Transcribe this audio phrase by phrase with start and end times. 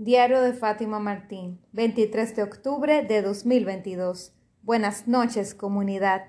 [0.00, 4.32] Diario de Fátima Martín, 23 de octubre de 2022.
[4.62, 6.22] Buenas noches, comunidad.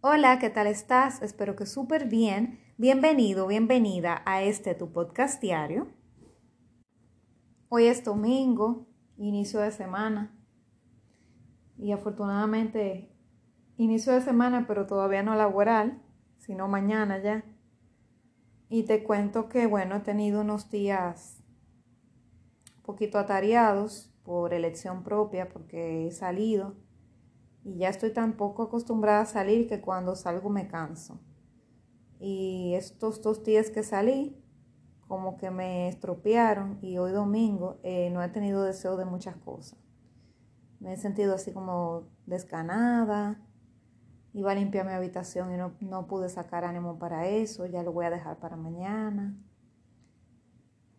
[0.00, 1.22] Hola, ¿qué tal estás?
[1.22, 2.58] Espero que súper bien.
[2.78, 5.92] Bienvenido, bienvenida a este tu podcast diario.
[7.68, 10.36] Hoy es domingo, inicio de semana.
[11.78, 13.14] Y afortunadamente,
[13.76, 16.02] inicio de semana, pero todavía no laboral,
[16.36, 17.44] sino mañana ya.
[18.68, 21.41] Y te cuento que, bueno, he tenido unos días
[22.82, 26.76] poquito atareados por elección propia, porque he salido
[27.64, 31.20] y ya estoy tan poco acostumbrada a salir que cuando salgo me canso.
[32.18, 34.42] Y estos dos días que salí,
[35.06, 39.78] como que me estropearon y hoy domingo eh, no he tenido deseo de muchas cosas.
[40.80, 43.40] Me he sentido así como descanada,
[44.32, 47.92] iba a limpiar mi habitación y no, no pude sacar ánimo para eso, ya lo
[47.92, 49.36] voy a dejar para mañana.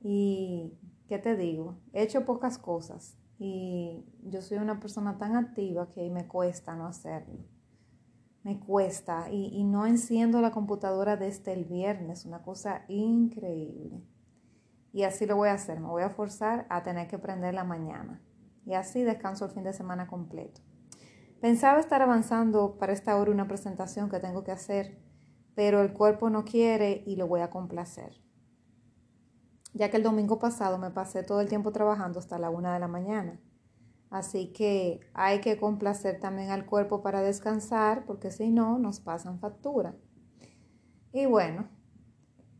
[0.02, 1.77] Y ¿qué te digo?
[1.91, 6.87] He hecho pocas cosas y yo soy una persona tan activa que me cuesta no
[6.87, 7.40] hacerlo.
[8.43, 14.04] Me cuesta y, no enciendo la computadora desde el viernes, una cosa increíble.
[14.91, 18.21] Y así lo voy a hacer, me voy a forzar a tener que prenderla mañana.
[18.65, 20.62] Y así descanso el fin de semana completo.
[21.40, 24.99] Pensaba estar avanzando para esta hora una presentación que tengo que hacer,
[25.55, 28.23] pero el cuerpo no quiere y lo voy a complacer
[29.74, 32.79] ya que el domingo pasado me pasé todo el tiempo trabajando hasta la una de
[32.79, 33.40] la mañana.
[34.10, 39.40] Así que hay que complacer también al cuerpo para descansar, porque si no, nos pasan
[39.40, 39.96] factura.
[41.12, 41.68] Y bueno,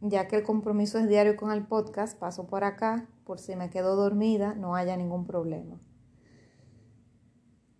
[0.02, 3.70] ya que el compromiso es diario con el podcast, paso por acá, por si me
[3.70, 5.80] quedo dormida, no haya ningún problema.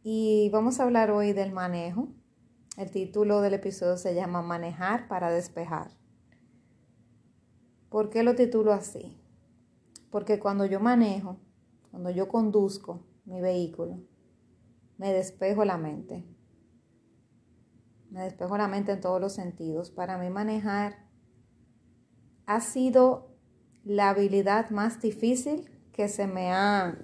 [0.04, 2.10] Y vamos a hablar hoy del manejo.
[2.78, 5.92] El título del episodio se llama Manejar para despejar.
[7.90, 9.23] ¿Por qué lo titulo así?
[10.14, 11.40] Porque cuando yo manejo,
[11.90, 14.00] cuando yo conduzco mi vehículo,
[15.00, 16.24] me despejo la mente.
[18.12, 19.90] Me despejo la mente en todos los sentidos.
[19.90, 21.08] Para mí manejar
[22.46, 23.36] ha sido
[23.84, 26.96] la habilidad más difícil que se me ha...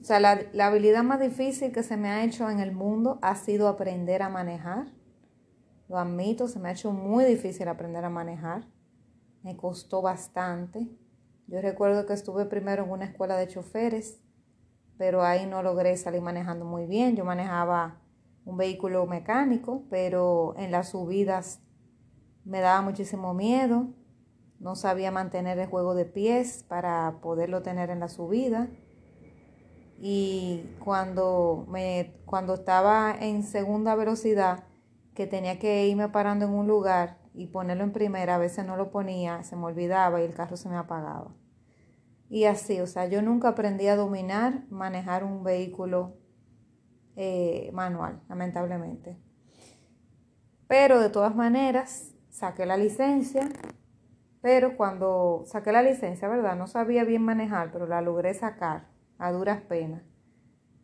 [0.00, 3.18] O sea, la, la habilidad más difícil que se me ha hecho en el mundo
[3.22, 4.86] ha sido aprender a manejar.
[5.88, 8.68] Lo admito, se me ha hecho muy difícil aprender a manejar.
[9.42, 10.99] Me costó bastante.
[11.50, 14.22] Yo recuerdo que estuve primero en una escuela de choferes,
[14.96, 17.16] pero ahí no logré salir manejando muy bien.
[17.16, 18.00] Yo manejaba
[18.44, 21.60] un vehículo mecánico, pero en las subidas
[22.44, 23.88] me daba muchísimo miedo.
[24.60, 28.68] No sabía mantener el juego de pies para poderlo tener en la subida.
[29.98, 34.62] Y cuando, me, cuando estaba en segunda velocidad,
[35.14, 38.76] que tenía que irme parando en un lugar y ponerlo en primera, a veces no
[38.76, 41.39] lo ponía, se me olvidaba y el carro se me apagaba.
[42.30, 46.16] Y así, o sea, yo nunca aprendí a dominar, manejar un vehículo
[47.16, 49.18] eh, manual, lamentablemente.
[50.68, 53.48] Pero de todas maneras, saqué la licencia,
[54.40, 56.54] pero cuando saqué la licencia, ¿verdad?
[56.56, 58.86] No sabía bien manejar, pero la logré sacar
[59.18, 60.04] a duras penas.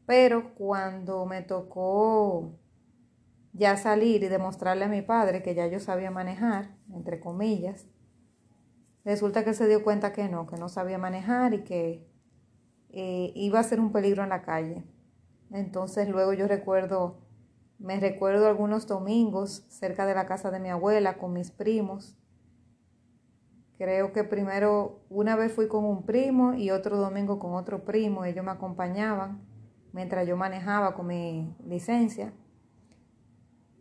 [0.04, 2.58] Pero cuando me tocó
[3.52, 7.86] ya salir y demostrarle a mi padre que ya yo sabía manejar, entre comillas,
[9.06, 12.04] Resulta que se dio cuenta que no, que no sabía manejar y que
[12.88, 14.82] eh, iba a ser un peligro en la calle.
[15.52, 17.20] Entonces luego yo recuerdo,
[17.78, 22.18] me recuerdo algunos domingos cerca de la casa de mi abuela con mis primos.
[23.78, 28.24] Creo que primero una vez fui con un primo y otro domingo con otro primo.
[28.24, 29.40] Ellos me acompañaban
[29.92, 32.32] mientras yo manejaba con mi licencia.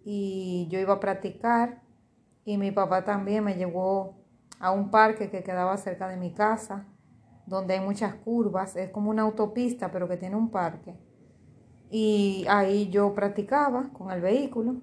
[0.03, 1.81] Y yo iba a practicar
[2.43, 4.23] y mi papá también me llevó
[4.59, 6.85] a un parque que quedaba cerca de mi casa,
[7.45, 10.95] donde hay muchas curvas, es como una autopista, pero que tiene un parque.
[11.91, 14.81] Y ahí yo practicaba con el vehículo,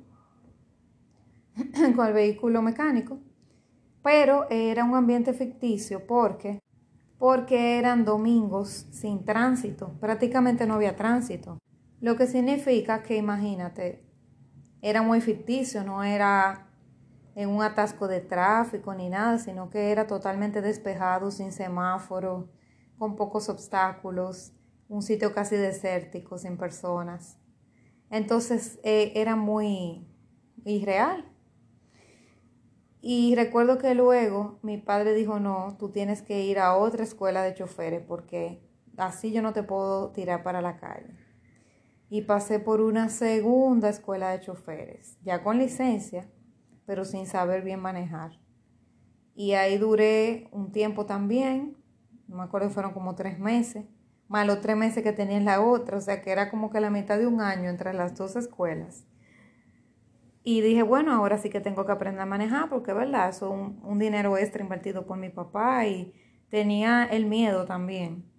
[1.96, 3.18] con el vehículo mecánico,
[4.02, 6.60] pero era un ambiente ficticio porque
[7.22, 11.56] porque eran domingos sin tránsito, prácticamente no había tránsito.
[12.00, 14.04] Lo que significa que imagínate,
[14.80, 16.71] era muy ficticio, no era
[17.34, 22.50] en un atasco de tráfico ni nada, sino que era totalmente despejado, sin semáforo,
[22.98, 24.52] con pocos obstáculos,
[24.88, 27.38] un sitio casi desértico, sin personas.
[28.10, 30.06] Entonces eh, era muy
[30.64, 31.28] irreal.
[33.00, 37.42] Y recuerdo que luego mi padre dijo, no, tú tienes que ir a otra escuela
[37.42, 38.62] de choferes porque
[38.96, 41.16] así yo no te puedo tirar para la calle.
[42.08, 46.30] Y pasé por una segunda escuela de choferes, ya con licencia,
[46.92, 48.38] pero sin saber bien manejar.
[49.34, 51.78] Y ahí duré un tiempo también,
[52.28, 53.86] no me acuerdo, fueron como tres meses,
[54.28, 56.80] más los tres meses que tenía en la otra, o sea que era como que
[56.80, 59.06] la mitad de un año entre las dos escuelas.
[60.44, 63.30] Y dije, bueno, ahora sí que tengo que aprender a manejar porque, ¿verdad?
[63.30, 66.12] Eso es un, un dinero extra invertido por mi papá y
[66.50, 68.30] tenía el miedo también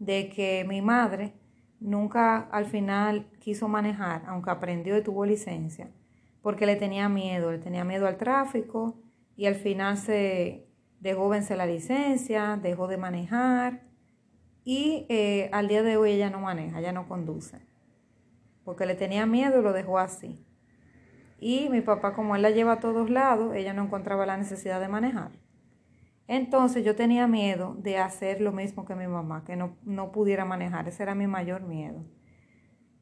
[0.00, 1.34] de que mi madre
[1.78, 5.92] nunca al final quiso manejar, aunque aprendió y tuvo licencia,
[6.42, 9.02] porque le tenía miedo, le tenía miedo al tráfico
[9.36, 10.66] y al final se
[11.00, 13.82] dejó vencer la licencia, dejó de manejar
[14.64, 17.60] y eh, al día de hoy ella no maneja, ella no conduce,
[18.64, 20.44] porque le tenía miedo y lo dejó así.
[21.38, 24.78] Y mi papá, como él la lleva a todos lados, ella no encontraba la necesidad
[24.78, 25.32] de manejar.
[26.28, 30.44] Entonces yo tenía miedo de hacer lo mismo que mi mamá, que no, no pudiera
[30.44, 30.86] manejar.
[30.86, 32.04] Ese era mi mayor miedo.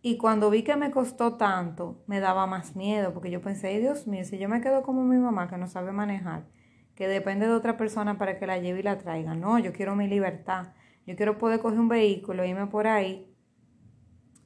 [0.00, 4.06] Y cuando vi que me costó tanto, me daba más miedo, porque yo pensé, Dios
[4.06, 6.47] mío, si yo me quedo como mi mamá, que no sabe manejar,
[6.95, 9.35] que depende de otra persona para que la lleve y la traiga.
[9.35, 10.73] No, yo quiero mi libertad.
[11.06, 13.35] Yo quiero poder coger un vehículo, irme por ahí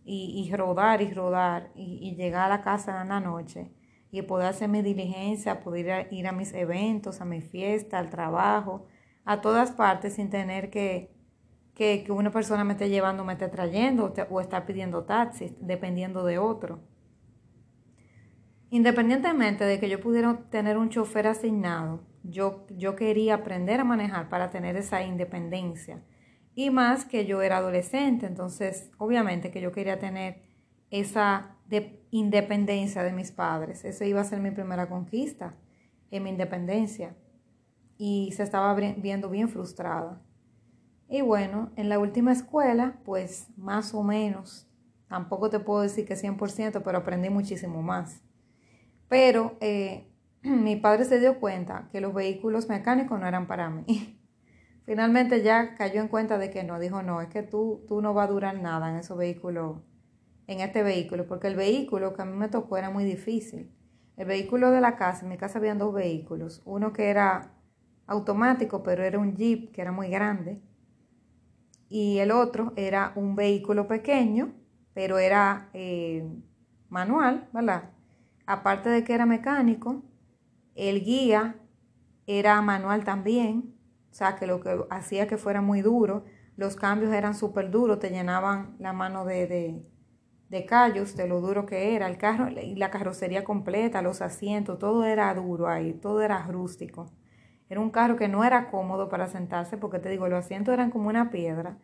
[0.05, 3.73] y, y rodar y rodar y, y llegar a la casa en la noche
[4.13, 8.87] y poder hacer mi diligencia, poder ir a, mis eventos, a mi fiesta, al trabajo,
[9.25, 11.11] a todas partes sin tener que,
[11.75, 16.25] que, una persona me esté llevando, me esté trayendo o, o estar pidiendo taxis, dependiendo
[16.25, 16.81] de otro.
[18.71, 24.29] Independientemente de que yo pudiera tener un chofer asignado, yo, yo quería aprender a manejar
[24.29, 26.03] para tener esa independencia.
[26.55, 30.43] Y más que yo era adolescente, entonces obviamente que yo quería tener
[30.91, 33.85] esa de independencia de mis padres.
[33.85, 35.55] Esa iba a ser mi primera conquista
[36.11, 37.17] en mi independencia.
[37.97, 40.21] Y se estaba viendo bien frustrada.
[41.13, 44.67] Y bueno, en la última escuela, pues más o menos,
[45.09, 48.23] tampoco te puedo decir que 100%, pero aprendí muchísimo más.
[49.11, 50.11] Pero eh,
[50.43, 54.19] mi padre se dio cuenta que los vehículos mecánicos no eran para mí.
[54.87, 58.15] Finalmente ya cayó en cuenta de que no, dijo, no, es que tú, tú no
[58.15, 59.83] vas a durar nada en esos vehículos
[60.47, 63.71] en este vehículo, porque el vehículo que a mí me tocó era muy difícil.
[64.17, 67.53] El vehículo de la casa, en mi casa habían dos vehículos, uno que era
[68.07, 70.63] automático, pero era un jeep que era muy grande,
[71.93, 74.55] y el otro era un vehículo pequeño,
[74.95, 76.27] pero era eh,
[76.89, 77.91] manual, ¿verdad?
[78.47, 80.03] Aparte de que era mecánico,
[80.75, 81.57] el guía
[82.27, 83.75] era manual también,
[84.11, 86.25] o sea, que lo que hacía que fuera muy duro,
[86.57, 89.85] los cambios eran súper duros, te llenaban la mano de,
[90.49, 94.79] de callos, de lo duro que era, el carro y la carrocería completa, los asientos,
[94.79, 97.11] todo era duro ahí, todo era rústico.
[97.73, 100.91] Era un carro que no era cómodo para sentarse porque te digo, los asientos eran
[100.91, 101.79] como una piedra,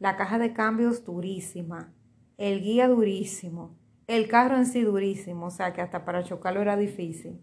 [0.00, 1.92] la caja de cambios durísima,
[2.38, 6.76] el guía durísimo, el carro en sí durísimo, o sea que hasta para chocarlo era
[6.76, 7.40] difícil.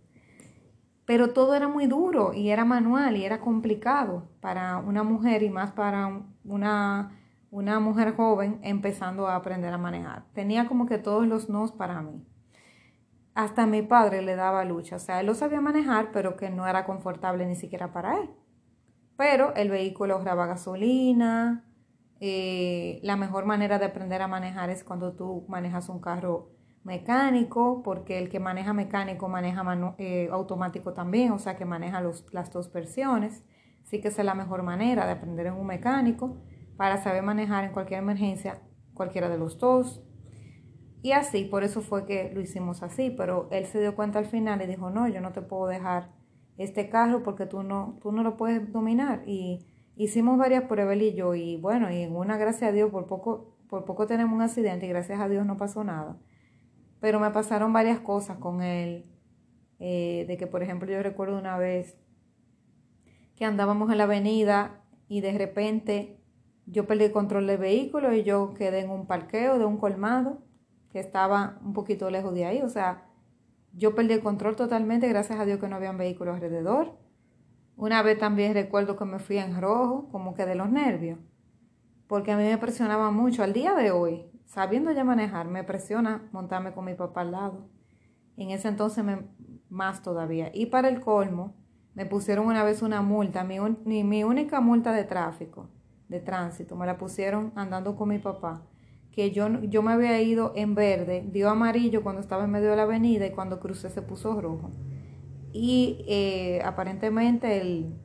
[1.05, 5.49] Pero todo era muy duro y era manual y era complicado para una mujer y
[5.49, 7.17] más para una
[7.49, 10.25] una mujer joven empezando a aprender a manejar.
[10.33, 12.25] Tenía como que todos los nos para mí.
[13.35, 16.67] Hasta mi padre le daba lucha, o sea, él lo sabía manejar, pero que no
[16.67, 18.29] era confortable ni siquiera para él.
[19.17, 21.65] Pero el vehículo graba gasolina,
[22.21, 26.51] eh, la mejor manera de aprender a manejar es cuando tú manejas un carro
[26.83, 29.63] mecánico, porque el que maneja mecánico maneja
[29.97, 32.01] eh, automático también, o sea que maneja
[32.31, 33.43] las dos versiones.
[33.83, 36.37] Sí que es la mejor manera de aprender en un mecánico
[36.77, 38.61] para saber manejar en cualquier emergencia
[38.93, 40.01] cualquiera de los dos.
[41.05, 44.25] Y así, por eso fue que lo hicimos así, pero él se dio cuenta al
[44.25, 46.09] final y dijo, no, yo no te puedo dejar
[46.57, 49.21] este carro porque tú no, tú no lo puedes dominar.
[49.27, 53.05] Y hicimos varias pruebas y yo, y bueno, y en una, gracias a Dios, por
[53.05, 56.17] poco, por poco tenemos un accidente y gracias a Dios no pasó nada.
[56.99, 59.05] Pero me pasaron varias cosas con él,
[59.77, 61.99] eh, de que por ejemplo yo recuerdo una vez
[63.35, 66.19] que andábamos en la avenida y de repente
[66.65, 70.44] yo perdí el control del vehículo y yo quedé en un parqueo de un colmado
[70.95, 72.61] que estaba un poquito lejos de ahí.
[72.61, 73.03] O sea,
[73.73, 76.97] yo perdí el control totalmente, gracias a Dios que no habían vehículos alrededor.
[77.75, 81.19] Una vez también recuerdo que me fui en rojo, como que de los nervios,
[82.07, 83.43] porque a mí me presionaba mucho.
[83.43, 87.67] Al día de hoy, sabiendo ya manejar, me presiona montarme con mi papá al lado.
[88.37, 89.03] En ese entonces
[89.67, 90.49] más todavía.
[90.53, 91.57] Y para el colmo,
[91.93, 93.59] me pusieron una vez una multa, mi,
[94.05, 95.67] mi única multa de tráfico
[96.07, 98.61] de tránsito, me la pusieron andando con mi papá,
[99.15, 102.75] que yo, yo me había ido en verde, dio amarillo cuando estaba en medio de
[102.75, 104.71] la avenida y cuando crucé se puso rojo.
[105.53, 107.95] Y eh, aparentemente el,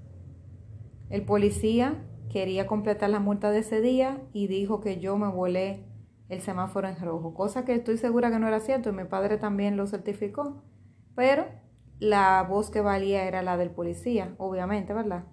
[1.11, 5.85] el policía quería completar la multa de ese día y dijo que yo me volé
[6.29, 9.37] el semáforo en rojo, cosa que estoy segura que no era cierto y mi padre
[9.37, 10.63] también lo certificó,
[11.17, 11.47] pero
[11.99, 15.25] la voz que valía era la del policía, obviamente, ¿verdad?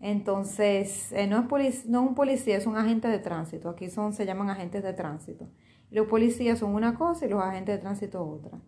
[0.00, 3.68] Entonces, eh, no, es no un policía, es un agente de tránsito.
[3.70, 5.48] Aquí son, se llaman agentes de tránsito.
[5.90, 8.58] Los policías son una cosa y los agentes de tránsito otra.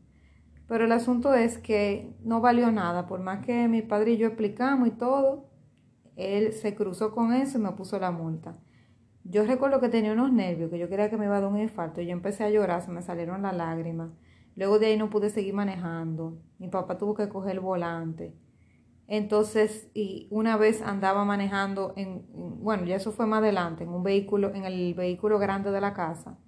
[0.67, 4.27] Pero el asunto es que no valió nada, por más que mi padre y yo
[4.29, 5.49] explicamos y todo,
[6.17, 8.55] él se cruzó con eso y me puso la multa.
[9.25, 11.59] Yo recuerdo que tenía unos nervios, que yo quería que me iba a dar un
[11.59, 12.01] infarto.
[12.01, 14.11] Yo empecé a llorar, se me salieron las lágrimas.
[14.57, 16.39] Luego de ahí no pude seguir manejando.
[16.59, 18.35] Mi papá tuvo que coger el volante.
[19.09, 22.27] Entonces, y una vez andaba manejando en,
[22.63, 25.95] bueno, ya eso fue más adelante, en un vehículo, en el vehículo grande de la
[25.95, 26.39] casa.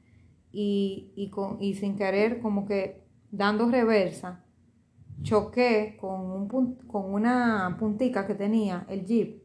[0.53, 4.45] Y, y, con, y sin querer, como que dando reversa,
[5.23, 9.43] choqué con, un, con una puntica que tenía el jeep,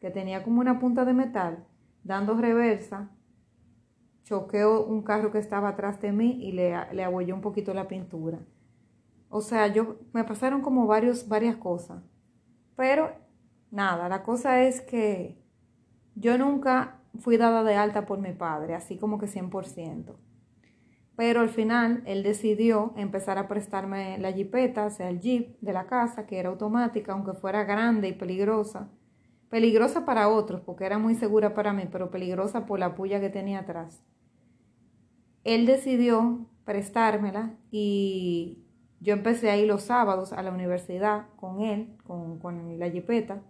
[0.00, 1.66] que tenía como una punta de metal,
[2.04, 3.10] dando reversa,
[4.24, 8.38] choqué un carro que estaba atrás de mí y le, le un poquito la pintura.
[9.28, 12.02] O sea, yo me pasaron como varios, varias cosas.
[12.76, 13.12] Pero
[13.70, 15.42] nada, la cosa es que
[16.14, 20.16] yo nunca fui dada de alta por mi padre, así como que 100%.
[21.16, 25.72] Pero al final él decidió empezar a prestarme la jipeta, o sea, el jeep de
[25.72, 28.90] la casa, que era automática, aunque fuera grande y peligrosa.
[29.48, 33.30] Peligrosa para otros, porque era muy segura para mí, pero peligrosa por la puya que
[33.30, 34.02] tenía atrás.
[35.44, 38.65] Él decidió prestármela y
[39.06, 43.40] yo empecé a ir los sábados a la universidad con él, con, con la jipeta.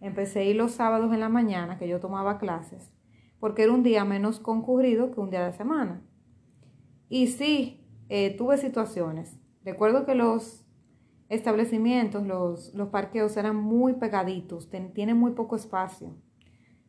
[0.00, 2.90] Empecé a ir los sábados en la mañana, que yo tomaba clases,
[3.38, 6.02] porque era un día menos concurrido que un día de semana.
[7.10, 9.38] Y sí, eh, tuve situaciones.
[9.62, 10.64] Recuerdo que los
[11.28, 16.16] establecimientos, los, los parqueos eran muy pegaditos, tienen muy poco espacio.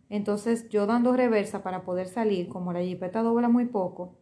[0.07, 4.17] Entonces yo dando reversa para poder salir, como la jipeta dobla muy poco,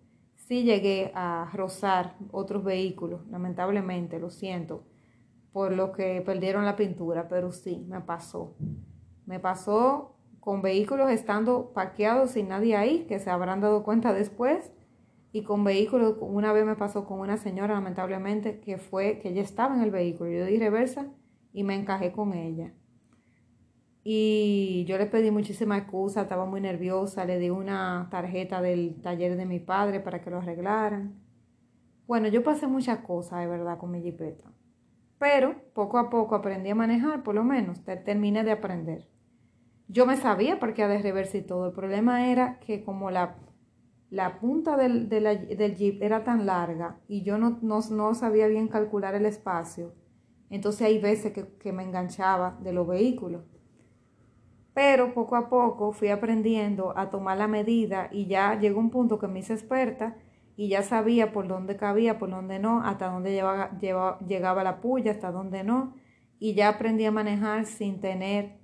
[0.54, 4.84] sí llegué a rozar otros vehículos, lamentablemente, lo siento,
[5.52, 8.56] por lo que perdieron la pintura, pero sí, me pasó.
[9.26, 14.72] Me pasó con vehículos estando parqueados sin nadie ahí, que se habrán dado cuenta después
[15.32, 19.42] y con vehículos, una vez me pasó con una señora, lamentablemente, que fue que ella
[19.42, 20.30] estaba en el vehículo.
[20.30, 21.08] Yo di reversa
[21.52, 22.76] y me encajé con ella.
[24.04, 29.38] Y yo le pedí muchísima excusa, estaba muy nerviosa, le di una tarjeta del taller
[29.38, 31.16] de mi padre para que lo arreglaran.
[32.06, 34.52] Bueno, yo pasé muchas cosas, de verdad, con mi jipeta.
[35.20, 39.08] Pero poco a poco aprendí a manejar, por lo menos, terminé de aprender.
[39.88, 41.68] Yo me sabía qué de reversa y todo.
[41.68, 43.38] El problema era que como la
[44.14, 49.16] la punta del, del, jeep era tan larga y yo no, no, sabía bien calcular
[49.16, 49.96] el espacio.
[50.52, 53.42] Entonces hay veces que, que, me enganchaba de los vehículos.
[54.74, 59.20] Pero poco a poco fui aprendiendo a tomar la medida y ya llegó un punto
[59.20, 60.18] que me hice experta
[60.56, 65.32] y ya sabía por dónde cabía, por dónde no, hasta dónde llegaba la puya, hasta
[65.32, 65.96] dónde no.
[66.40, 68.60] Y ya aprendí a manejar sin tener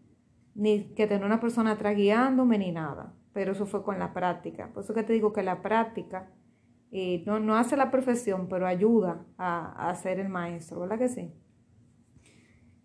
[0.56, 4.70] ni que tener una persona atrás guiándome ni nada pero eso fue con la práctica.
[4.74, 6.30] Por eso que te digo que la práctica
[6.92, 11.10] eh, no, no, hace la profesión, pero ayuda a, a, ser el maestro, ¿verdad que
[11.10, 11.34] sí?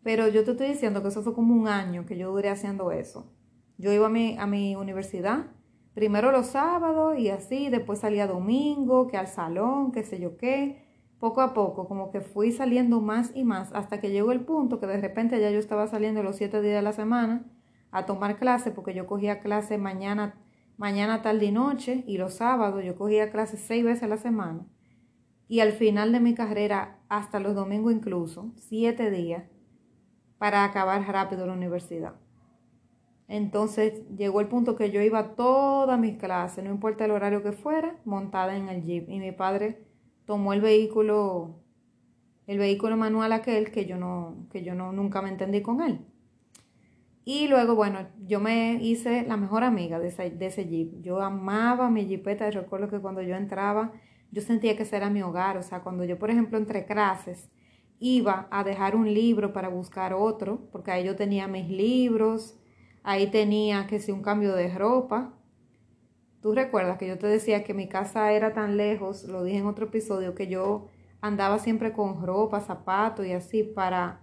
[0.05, 2.93] Pero yo te estoy diciendo que eso fue como un año que yo duré haciendo
[2.93, 3.33] eso.
[3.79, 5.47] Yo iba a mi, a mi universidad,
[5.95, 10.85] primero los sábados y así, después salía domingo, que al salón, qué sé yo qué.
[11.19, 14.79] Poco a poco, como que fui saliendo más y más, hasta que llegó el punto
[14.79, 17.47] que de repente ya yo estaba saliendo los siete días de la semana
[17.91, 20.35] a tomar clase porque yo cogía clase mañana,
[20.77, 24.67] mañana, tarde y noche y los sábados yo cogía clases seis veces a la semana.
[25.49, 29.45] Y al final de mi carrera, hasta los domingos incluso, siete días,
[30.39, 32.15] para acabar rápido la universidad.
[33.29, 37.43] Entonces llegó el punto que yo iba a todas mis clases, no importa el horario
[37.43, 39.09] que fuera, montada en el jeep.
[39.09, 39.83] Y mi padre
[40.27, 41.57] tomó el vehículo,
[42.47, 46.01] el vehículo manual aquel que yo no, que yo no, nunca me entendí con él.
[47.25, 51.01] Y luego, bueno, yo me hice la mejor amiga de ese, de ese jeep.
[51.01, 52.51] Yo amaba mi jeepeta.
[52.51, 53.93] Recuerdo que cuando yo entraba,
[54.31, 55.57] yo sentía que ese era mi hogar.
[55.57, 57.51] O sea, cuando yo, por ejemplo, entre clases,
[58.05, 62.61] iba a dejar un libro para buscar otro, porque ahí yo tenía mis libros,
[63.03, 65.33] ahí tenía que si un cambio de ropa.
[66.43, 69.67] Tú recuerdas que yo te decía que mi casa era tan lejos, lo dije en
[69.67, 70.89] otro episodio, que yo
[71.23, 74.21] andaba siempre con ropa, zapatos y así para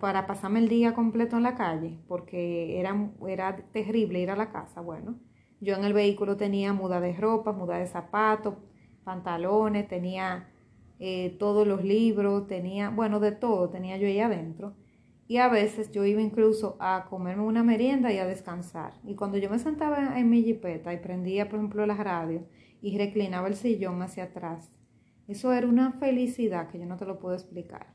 [0.00, 4.50] para pasarme el día completo en la calle, porque era, era terrible ir a la
[4.50, 4.80] casa.
[4.80, 5.20] Bueno,
[5.60, 8.54] yo en el vehículo tenía muda de ropa, muda de zapatos,
[9.04, 10.48] pantalones, tenía
[11.00, 14.74] eh, todos los libros, tenía, bueno, de todo tenía yo ahí adentro.
[15.26, 18.92] Y a veces yo iba incluso a comerme una merienda y a descansar.
[19.04, 22.46] Y cuando yo me sentaba en mi jipeta y prendía, por ejemplo, la radio
[22.82, 24.70] y reclinaba el sillón hacia atrás,
[25.26, 27.94] eso era una felicidad que yo no te lo puedo explicar.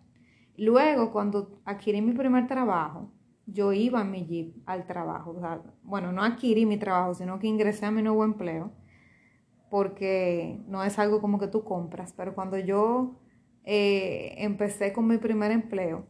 [0.57, 3.11] Luego, cuando adquirí mi primer trabajo,
[3.45, 5.39] yo iba en mi jeep al trabajo.
[5.83, 8.71] bueno, no adquirí mi trabajo, sino que ingresé a mi nuevo empleo,
[9.75, 13.19] porque no es algo como que tú compras, pero cuando yo
[13.65, 16.05] eh, empecé con mi primer empleo,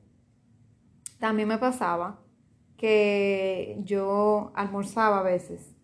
[1.19, 2.21] también me pasaba
[2.77, 5.75] que yo almorzaba a veces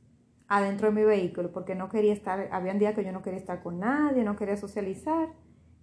[0.48, 3.64] adentro de mi vehículo porque no quería estar, había días que yo no quería estar
[3.64, 5.30] con nadie, no quería socializar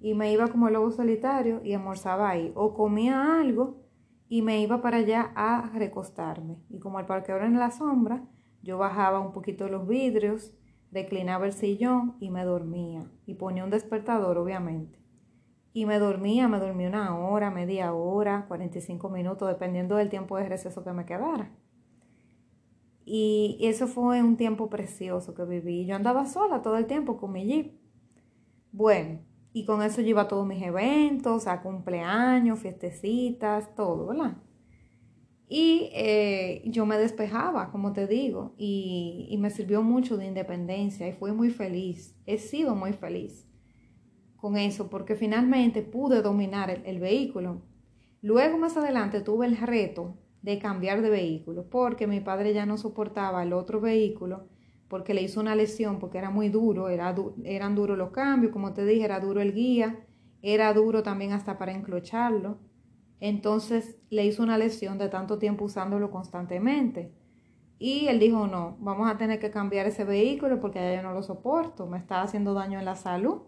[0.01, 3.83] y me iba como el lobo solitario y almorzaba ahí o comía algo
[4.29, 6.59] y me iba para allá a recostarme.
[6.71, 8.23] Y como el parqueador en la sombra,
[8.63, 10.55] yo bajaba un poquito los vidrios,
[10.91, 14.99] declinaba el sillón y me dormía y ponía un despertador obviamente
[15.79, 20.49] y me dormía, me dormía una hora, media hora, 45 minutos, dependiendo del tiempo de
[20.49, 21.53] receso que me quedara.
[23.05, 25.87] Y eso fue un tiempo precioso que viví.
[25.87, 27.79] Yo andaba sola todo el tiempo con mi jeep.
[28.73, 29.21] Bueno,
[29.53, 34.37] y con eso yo iba a todos mis eventos, a cumpleaños, fiestecitas, todo, ¿verdad?
[35.49, 41.09] Y eh, yo me despejaba, como te digo, y, y me sirvió mucho de independencia
[41.09, 42.15] y fui muy feliz.
[42.27, 43.49] He sido muy feliz
[44.39, 47.61] con eso porque finalmente pude dominar el, vehículo.
[48.23, 52.79] Luego más adelante tuve el reto de cambiar de vehículo porque mi padre ya no
[52.79, 54.47] soportaba el otro vehículo
[54.87, 57.15] porque le hizo una lesión porque era muy duro, era
[57.45, 60.07] eran duros los cambios, como te dije, era duro el guía,
[60.41, 62.59] era duro también hasta para enclocharlo.
[63.21, 67.13] Entonces le hizo una lesión de tanto tiempo usándolo constantemente.
[67.79, 71.13] Y él dijo, no, vamos a tener que cambiar ese vehículo porque ya yo no
[71.13, 73.43] lo soporto, me está haciendo daño en la salud.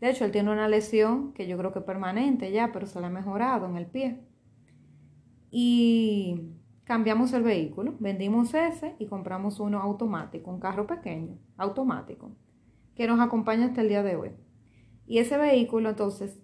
[0.00, 3.06] De hecho, él tiene una lesión que yo creo que permanente ya, pero se le
[3.06, 4.20] ha mejorado en el pie.
[5.50, 6.52] Y
[6.84, 12.32] cambiamos el vehículo, vendimos ese y compramos uno automático, un carro pequeño, automático,
[12.94, 14.30] que nos acompaña hasta el día de hoy.
[15.06, 16.40] Y ese vehículo, entonces,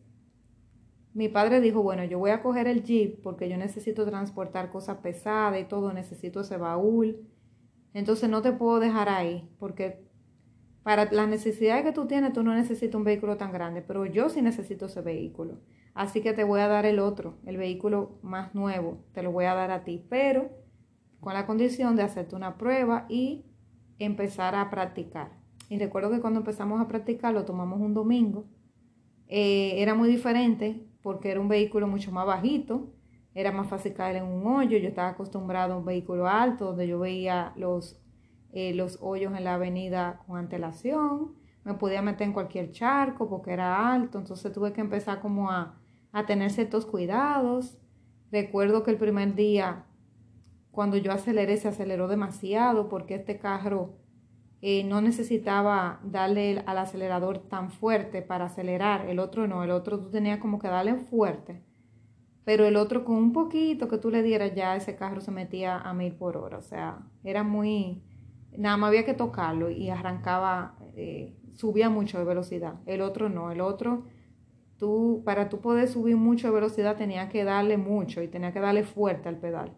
[1.17, 4.99] mi padre dijo, bueno, yo voy a coger el jeep porque yo necesito transportar cosas
[4.99, 7.27] pesadas y todo, necesito ese baúl.
[7.95, 10.05] Entonces no te puedo dejar ahí porque
[10.83, 14.29] para las necesidades que tú tienes, tú no necesitas un vehículo tan grande, pero yo
[14.29, 15.59] sí necesito ese vehículo.
[15.95, 19.47] Así que te voy a dar el otro, el vehículo más nuevo, te lo voy
[19.47, 20.51] a dar a ti, pero
[21.21, 23.47] con la condición de hacerte una prueba y
[23.99, 25.31] empezar a practicar.
[25.71, 28.45] Y recuerdo que cuando empezamos a practicar, lo tomamos un domingo,
[29.29, 32.93] eh, era muy diferente porque era un vehículo mucho más bajito,
[33.33, 36.89] era más fácil caer en un hoyo, yo estaba acostumbrado a un vehículo alto donde
[36.89, 38.03] yo veía los
[38.53, 43.53] eh, los hoyos en la avenida con antelación, me podía meter en cualquier charco porque
[43.53, 45.79] era alto, entonces tuve que empezar como a,
[46.11, 47.79] a tener ciertos cuidados.
[48.33, 49.85] Recuerdo que el primer día,
[50.73, 53.95] cuando yo aceleré, se aceleró demasiado porque este carro
[54.63, 60.01] eh, no necesitaba darle al acelerador tan fuerte para acelerar, el otro no, el otro
[60.01, 61.63] tú tenías como que darle fuerte,
[62.45, 65.79] pero el otro con un poquito que tú le dieras ya ese carro se metía
[65.79, 68.03] a mil por hora, o sea, era muy,
[68.57, 72.75] nada más había que tocarlo y arrancaba, eh, subía mucho de velocidad.
[72.87, 74.05] El otro no, el otro,
[74.79, 78.61] tú, para tú poder subir mucho de velocidad tenía que darle mucho y tenía que
[78.61, 79.73] darle fuerte al pedal.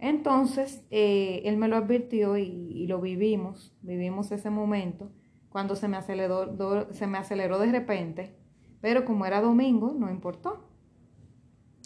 [0.00, 5.12] Entonces, eh, él me lo advirtió y, lo vivimos, vivimos ese momento
[5.50, 8.34] cuando se me, aceleró, se me aceleró de repente,
[8.80, 10.66] pero como era domingo, no importó.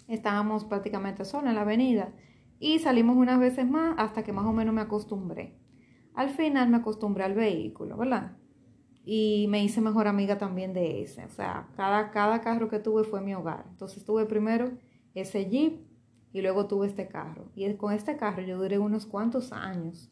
[0.07, 2.13] Estábamos prácticamente solos en la avenida
[2.57, 5.59] y salimos unas veces más hasta que más o menos me acostumbré.
[6.13, 8.37] Al final me acostumbré al vehículo, ¿verdad?
[9.03, 11.25] Y me hice mejor amiga también de ese.
[11.25, 13.65] O sea, cada, cada carro que tuve fue mi hogar.
[13.69, 14.71] Entonces tuve primero
[15.13, 15.94] ese Jeep
[16.35, 17.45] y luego tuve este carro.
[17.55, 20.11] Y con este carro yo duré unos cuantos años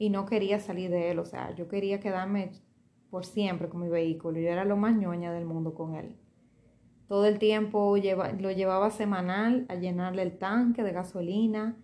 [0.00, 1.20] y no quería salir de él.
[1.20, 2.50] O sea, yo quería quedarme
[3.08, 4.40] por siempre con mi vehículo.
[4.40, 6.16] Yo era lo más ñoña del mundo con él.
[7.06, 11.76] Todo el tiempo lo llevaba semanal a llenarle el tanque de gasolina,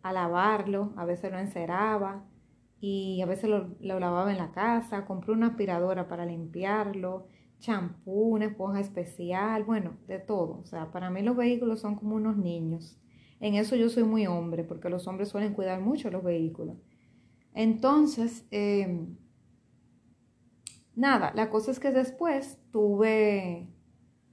[0.00, 2.24] a lavarlo, a veces lo enceraba
[2.80, 7.26] y a veces lo, lavaba en la casa, compré una aspiradora para limpiarlo,
[7.58, 10.60] champú, una esponja especial, bueno, de todo.
[10.60, 12.98] O sea, para mí los vehículos son como unos niños.
[13.40, 16.76] En eso yo soy muy hombre, porque los hombres suelen cuidar mucho los vehículos.
[17.52, 19.16] Entonces, em,
[20.94, 23.68] nada, la cosa es que después tuve,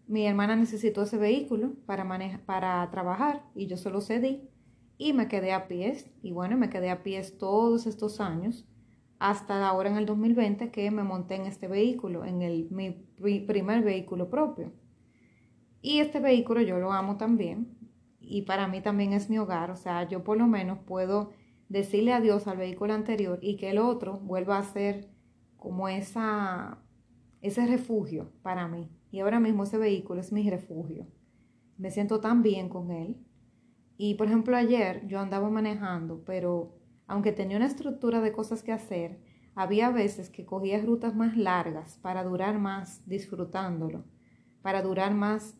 [0.07, 2.07] mi hermana necesitó ese vehículo para,
[2.45, 4.49] para trabajar y yo se lo cedí
[4.97, 6.09] y me quedé a pies.
[6.21, 8.65] Y bueno, me quedé a pies todos estos años
[9.19, 13.83] hasta ahora en el 2020 que me monté en este vehículo, en el, mi primer
[13.83, 14.73] vehículo propio.
[15.81, 17.82] Y este vehículo yo lo amo también
[18.23, 21.31] y para mí también es mi hogar, o sea, yo por lo menos puedo
[21.69, 25.09] decirle adiós al vehículo anterior y que el otro vuelva a ser
[25.57, 26.79] como esa,
[27.41, 28.89] ese refugio para mí.
[29.11, 31.07] Y ahora mismo ese vehículo es mi refugio.
[31.77, 33.17] Me siento tan bien con él
[33.97, 38.71] Y por ejemplo ayer yo andaba manejando, pero aunque tenía una estructura de cosas que
[38.71, 39.19] hacer,
[39.55, 44.05] había veces que cogía rutas más largas para durar más disfrutándolo,
[44.61, 45.57] para durar más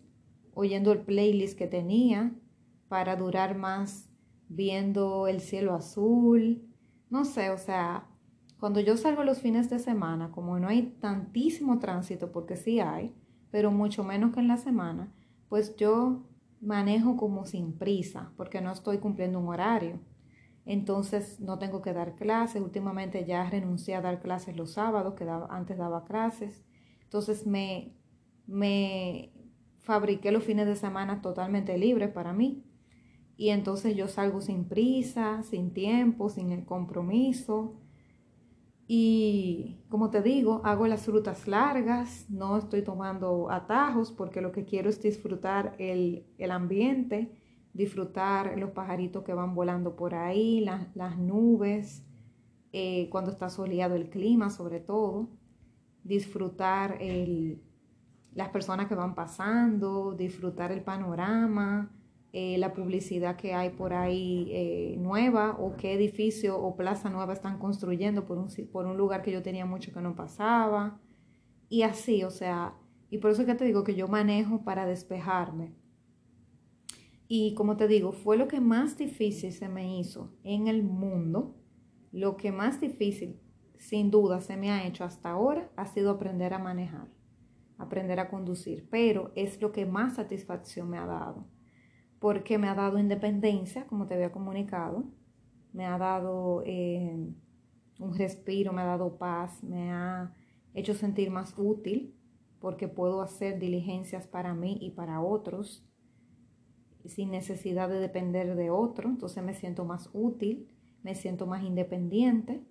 [0.54, 2.34] oyendo el playlist que tenía,
[2.94, 4.08] para durar más
[4.50, 6.62] viendo el cielo azul,
[7.10, 8.08] no sé, o sea,
[8.60, 13.16] cuando yo salgo los fines de semana, como no hay tantísimo tránsito, porque sí hay,
[13.50, 15.12] pero mucho menos que en la semana,
[15.50, 16.30] pues yo
[16.62, 20.00] manejo como sin prisa, porque no estoy cumpliendo un horario.
[20.64, 22.62] Entonces no tengo que dar clases.
[22.62, 26.64] Últimamente ya renuncié a dar clases los sábados, que antes daba clases.
[27.06, 27.98] Entonces me,
[28.46, 29.34] me
[29.80, 32.64] fabriqué los fines de semana totalmente libres para mí.
[33.38, 37.76] Y entonces yo salgo sin prisa, sin tiempo, sin el compromiso.
[38.88, 44.66] Y como te digo, hago las frutas largas, no estoy tomando atajos porque lo que
[44.66, 47.32] quiero es disfrutar el, ambiente,
[47.74, 50.60] disfrutar los pajaritos que van volando por ahí,
[50.94, 52.06] las nubes,
[52.74, 55.30] eh, cuando está soleado el clima sobre todo,
[56.04, 57.00] disfrutar
[58.34, 61.92] las personas que van pasando, disfrutar el panorama,
[62.36, 67.32] eh, la publicidad que hay por ahí eh, nueva o qué edificio o plaza nueva
[67.32, 71.00] están construyendo por un, por un lugar que yo tenía mucho que no pasaba.
[71.70, 72.74] Y así, o sea,
[73.12, 75.76] y por eso es que te digo que yo manejo para despejarme.
[77.28, 81.56] Y como te digo, fue lo que más difícil se me hizo en el mundo.
[82.12, 83.40] Lo que más difícil,
[83.78, 87.10] sin duda, se me ha hecho hasta ahora ha sido aprender a manejar,
[87.78, 88.88] aprender a conducir.
[88.90, 91.53] Pero es lo que más satisfacción me ha dado
[92.24, 95.04] porque me ha dado independencia, como te había comunicado,
[95.74, 97.18] me ha dado eh,
[98.00, 100.34] un respiro, me ha dado paz, me ha
[100.74, 102.16] hecho sentir más útil,
[102.62, 105.86] porque puedo hacer diligencias para mí y para otros
[107.04, 110.70] sin necesidad de depender de otro, entonces me siento más útil,
[111.04, 112.64] me siento más independiente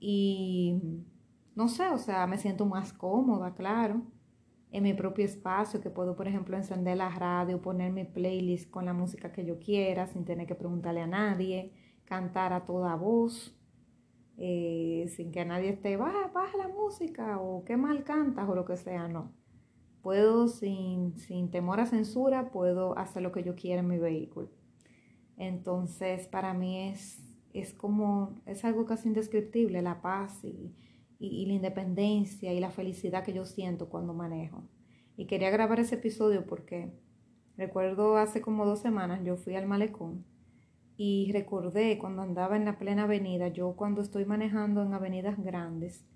[0.00, 1.04] y
[1.54, 4.02] no sé, o sea, me siento más cómoda, claro
[4.70, 8.84] en mi propio espacio, que puedo, por ejemplo, encender la radio, poner mi playlist con
[8.84, 11.72] la música que yo quiera, sin tener que preguntarle a nadie,
[12.04, 13.56] cantar a toda voz,
[14.38, 18.64] eh, sin que nadie esté, baja, baja la música, o qué mal cantas, o lo
[18.64, 19.32] que sea, no.
[20.02, 24.50] Puedo, sin, sin temor a censura, puedo hacer lo que yo quiera en mi vehículo.
[25.36, 30.74] Entonces, para mí es, es como, es algo casi indescriptible, la paz y
[31.18, 34.64] y, la independencia y la felicidad que yo siento cuando manejo.
[35.16, 36.92] Y quería grabar ese episodio porque
[37.56, 40.24] recuerdo hace como dos semanas yo fui al malecón
[40.96, 46.06] y recordé cuando andaba en la plena avenida, yo cuando estoy manejando en avenidas grandes,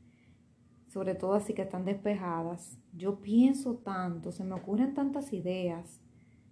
[0.87, 6.03] sobre todo así que están despejadas, yo pienso tanto, se me ocurren tantas ideas,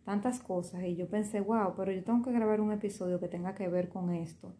[0.04, 3.54] tantas cosas y yo pensé, wow, pero yo tengo que grabar un episodio que tenga
[3.54, 4.54] que ver con esto,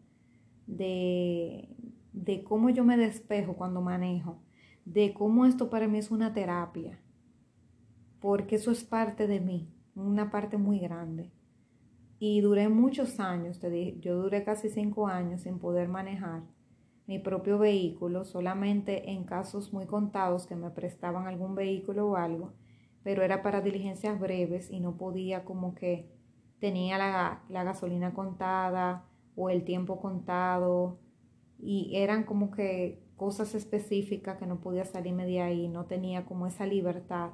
[0.65, 1.69] de,
[2.23, 4.41] de cómo yo me despejo cuando manejo,
[4.83, 6.99] de cómo esto para mí es una terapia,
[8.19, 11.31] porque eso es parte de mí, una parte muy grande.
[12.19, 16.43] Y duré muchos años, te dije, yo duré casi cinco años sin poder manejar
[17.07, 22.51] mi propio vehículo, solamente en casos muy contados que me prestaban algún vehículo o algo,
[23.01, 26.11] pero era para diligencias breves y no podía como que
[26.59, 29.05] tenía la, la gasolina contada
[29.37, 30.99] o el tiempo contado
[31.59, 36.47] y eran como que cosas específicas que no podía salirme de ahí, no tenía como
[36.47, 37.31] esa libertad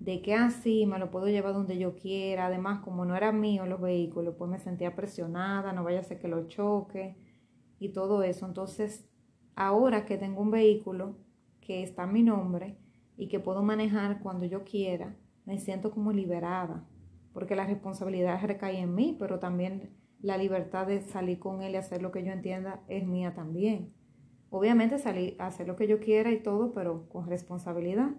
[0.00, 3.32] de que así ah, me lo puedo llevar donde yo quiera, además como no era
[3.32, 7.16] mío los vehículos, pues me sentía presionada, no vaya a ser que lo choque
[7.78, 8.46] y todo eso.
[8.46, 9.08] Entonces,
[9.56, 11.16] ahora que tengo un vehículo
[11.60, 12.78] que está a mi nombre
[13.16, 16.86] y que puedo manejar cuando yo quiera, me siento como liberada,
[17.32, 21.76] porque la responsabilidad recae en mí, pero también la libertad de salir con él y
[21.76, 23.92] hacer lo que yo entienda es mía también.
[24.50, 28.10] Obviamente salir a hacer lo que yo quiera y todo, pero con responsabilidad.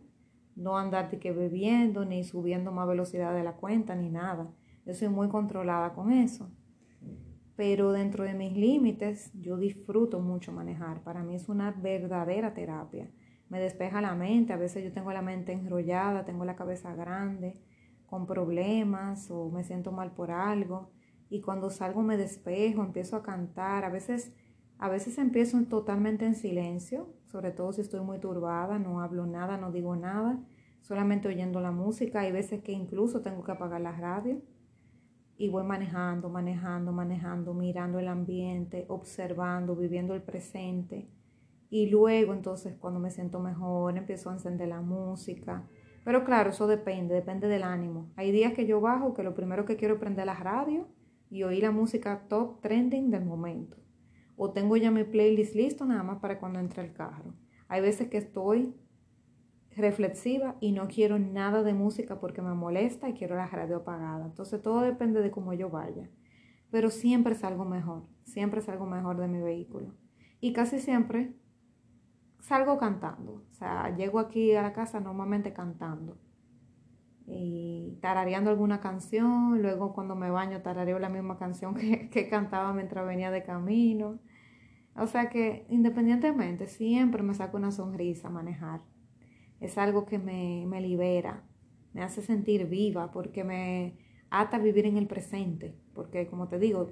[0.55, 4.51] No andarte que bebiendo, ni subiendo más velocidad de la cuenta, ni nada.
[4.85, 6.51] Yo soy muy controlada con eso.
[7.55, 11.03] Pero dentro de mis límites, yo disfruto mucho manejar.
[11.03, 13.11] Para mí es una verdadera terapia.
[13.49, 14.53] Me despeja la mente.
[14.53, 17.59] A veces yo tengo la mente enrollada, tengo la cabeza grande,
[18.05, 20.91] con problemas o me siento mal por algo
[21.29, 24.33] y cuando salgo me despejo, empiezo a cantar, a veces,
[24.79, 29.57] a veces empiezo totalmente en silencio, sobre todo si estoy muy turbada, no hablo nada,
[29.57, 30.39] no digo nada,
[30.81, 34.41] solamente oyendo la música, hay veces que incluso tengo que apagar la radio
[35.37, 41.07] y voy manejando, manejando, manejando, mirando el ambiente, observando, viviendo el presente.
[41.69, 45.63] Y luego entonces cuando me siento mejor empiezo a encender la música.
[46.03, 48.09] Pero claro, eso depende, depende del ánimo.
[48.15, 50.87] Hay días que yo bajo que lo primero que quiero es prender la radio
[51.29, 53.77] y oír la música top trending del momento.
[54.35, 57.33] O tengo ya mi playlist listo nada más para cuando entre el carro.
[57.67, 58.73] Hay veces que estoy
[59.75, 64.25] reflexiva y no quiero nada de música porque me molesta y quiero la radio apagada.
[64.25, 66.09] Entonces todo depende de cómo yo vaya.
[66.71, 69.93] Pero siempre salgo mejor, siempre salgo mejor de mi vehículo.
[70.39, 71.35] Y casi siempre
[72.39, 73.43] salgo cantando.
[73.49, 76.17] O sea, llego aquí a la casa normalmente cantando.
[77.31, 79.61] Y tarareando alguna canción.
[79.61, 84.19] Luego cuando me baño tarareo la misma canción que, que cantaba mientras venía de camino.
[84.95, 88.81] O sea que independientemente, siempre me saco una sonrisa manejar.
[89.61, 91.43] Es algo que me, me libera,
[91.93, 93.97] me hace sentir viva porque me
[94.29, 95.75] ata a vivir en el presente.
[95.93, 96.91] Porque como te digo,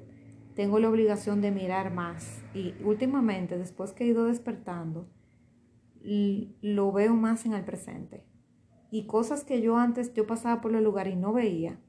[0.56, 2.44] tengo la obligación de mirar más.
[2.54, 5.10] Y últimamente, después que he ido despertando,
[6.02, 8.26] lo veo más en el presente.
[8.90, 11.80] Y cosas que yo antes yo pasaba por el lugar y no veía,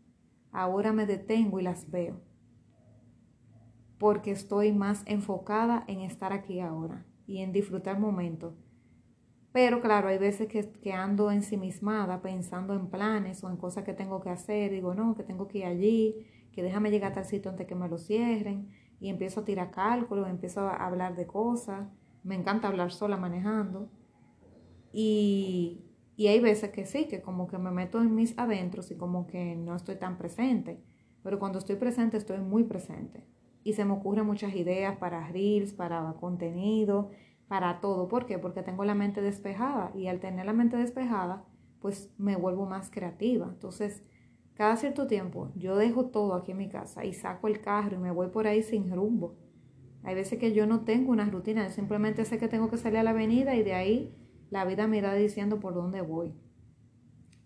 [0.50, 2.20] ahora me detengo y las veo.
[3.98, 8.54] Porque estoy más enfocada en estar aquí ahora y en disfrutar momentos.
[9.52, 13.94] Pero claro, hay veces que, que, ando ensimismada pensando en planes o en cosas que
[13.94, 14.70] tengo que hacer.
[14.70, 17.74] Digo, no, que tengo que ir allí, que déjame llegar a tal sitio antes que
[17.74, 18.70] me lo cierren.
[19.00, 21.88] Y empiezo a tirar cálculos, empiezo a hablar de cosas.
[22.22, 23.90] Me encanta hablar sola manejando.
[24.92, 25.87] Y,
[26.26, 29.54] hay veces que sí, que como que me meto en mis adentros y como que
[29.54, 30.82] no estoy tan presente.
[31.22, 33.24] Pero cuando estoy presente, estoy muy presente.
[33.62, 37.10] Y se me ocurren muchas ideas para reels, para contenido,
[37.46, 38.08] para todo.
[38.08, 38.38] ¿Por qué?
[38.38, 39.92] Porque tengo la mente despejada.
[39.94, 41.44] Y al tener la mente despejada,
[41.80, 43.46] pues me vuelvo más creativa.
[43.48, 44.02] Entonces,
[44.54, 48.00] cada cierto tiempo yo dejo todo aquí en mi casa y saco el carro y
[48.00, 49.36] me voy por ahí sin rumbo.
[50.02, 52.98] Hay veces que yo no tengo una rutina, yo simplemente sé que tengo que salir
[52.98, 54.14] a la avenida y de ahí
[54.50, 56.34] la vida me irá diciendo por dónde voy.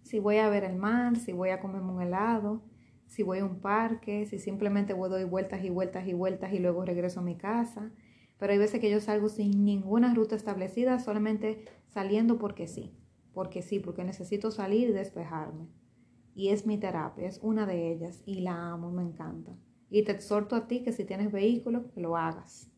[0.02, 2.62] Si voy a ver el mar, si voy a comerme un helado,
[3.06, 6.58] si voy a un parque, si simplemente voy dar vueltas y vueltas y vueltas y
[6.58, 7.92] luego regreso a mi casa.
[8.38, 12.96] Pero hay veces que yo salgo sin ninguna ruta establecida, solamente saliendo porque sí,
[13.34, 15.68] porque sí, porque necesito salir y despejarme.
[16.34, 19.52] Y es mi terapia, es una de ellas y la amo, me encanta.
[19.90, 22.70] Y te exhorto a ti que si tienes vehículo, lo hagas.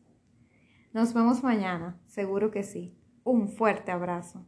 [0.93, 2.93] Nos vemos mañana, seguro que sí.
[3.27, 4.45] Un fuerte abrazo.